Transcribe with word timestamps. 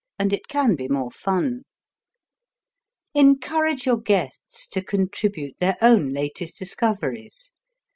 And 0.17 0.33
it 0.33 0.47
can 0.47 0.75
be 0.75 0.87
more 0.87 1.11
fun. 1.11 1.61
Encourage 3.13 3.85
your 3.85 3.97
guests 4.01 4.67
to 4.69 4.83
contribute 4.83 5.59
their 5.59 5.77
own 5.79 6.09
latest 6.11 6.57
discoveries. 6.57 7.51